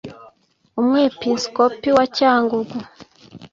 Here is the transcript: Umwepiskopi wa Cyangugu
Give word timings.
Umwepiskopi 0.79 1.89
wa 1.97 2.05
Cyangugu 2.17 2.77